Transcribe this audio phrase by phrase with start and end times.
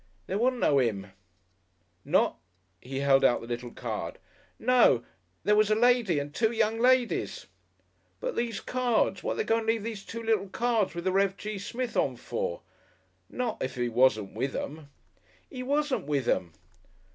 [0.25, 1.11] "There wasn't no 'im."
[2.03, 2.39] "Not?"
[2.81, 4.17] He held out the little card.
[4.57, 5.03] "No;
[5.43, 7.45] there was a lady and two young ladies."
[8.19, 9.21] "But these cards!
[9.21, 11.37] Wad they go and leave these two little cards with the Rev.
[11.37, 11.59] G.
[11.59, 12.63] Smith on for?
[13.29, 14.89] Not if 'e wasn't with 'em."
[15.53, 16.51] "'E wasn't with 'em."